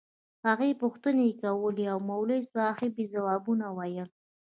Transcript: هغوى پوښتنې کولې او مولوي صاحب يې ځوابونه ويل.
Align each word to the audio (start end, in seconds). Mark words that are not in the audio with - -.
هغوى 0.45 0.71
پوښتنې 0.81 1.27
کولې 1.41 1.85
او 1.93 1.97
مولوي 2.09 2.41
صاحب 2.53 2.93
يې 3.01 3.05
ځوابونه 3.13 3.65
ويل. 3.77 4.09